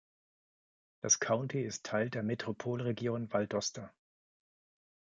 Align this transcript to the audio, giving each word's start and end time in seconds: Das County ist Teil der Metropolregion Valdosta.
Das 1.03 1.19
County 1.19 1.61
ist 1.61 1.85
Teil 1.85 2.09
der 2.09 2.23
Metropolregion 2.23 3.31
Valdosta. 3.31 3.93